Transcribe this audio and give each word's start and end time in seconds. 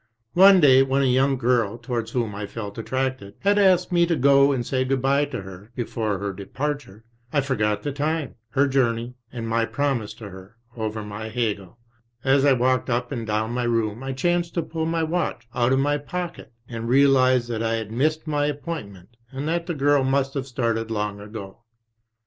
One 0.33 0.59
day, 0.59 0.81
when 0.81 1.03
a 1.03 1.05
young 1.05 1.37
girl 1.37 1.77
towards 1.77 2.09
whom 2.09 2.33
I 2.33 2.47
felt 2.47 2.79
attracted 2.79 3.35
had 3.41 3.59
asked 3.59 3.91
me 3.91 4.07
to 4.07 4.15
go 4.15 4.51
and 4.51 4.65
say 4.65 4.83
good 4.83 4.99
bye 5.03 5.25
to 5.25 5.43
her 5.43 5.71
be 5.75 5.83
fore 5.83 6.17
her 6.17 6.33
departure, 6.33 7.05
I 7.31 7.41
forgot 7.41 7.83
the 7.83 7.91
time, 7.91 8.33
her 8.49 8.67
journey, 8.67 9.13
and 9.31 9.47
my 9.47 9.65
promise 9.65 10.15
to 10.15 10.31
her, 10.31 10.57
over 10.75 11.03
my 11.03 11.29
HegeL 11.29 11.75
As 12.23 12.45
I 12.45 12.53
walked 12.53 12.89
up 12.89 13.11
and 13.11 13.27
down 13.27 13.51
my 13.51 13.65
room 13.65 14.01
I 14.01 14.11
chanced 14.13 14.55
to 14.55 14.63
pull 14.63 14.87
my 14.87 15.03
watch 15.03 15.47
out 15.53 15.71
of 15.71 15.77
my 15.77 15.99
pocket, 15.99 16.51
and 16.67 16.89
realised 16.89 17.47
that 17.49 17.61
I 17.61 17.75
had 17.75 17.91
missed 17.91 18.25
my 18.25 18.47
appointment 18.47 19.17
and 19.31 19.47
that 19.49 19.67
the 19.67 19.75
girl 19.75 20.03
must 20.03 20.33
have 20.33 20.47
started 20.47 20.89
long 20.89 21.19
ago. 21.19 21.59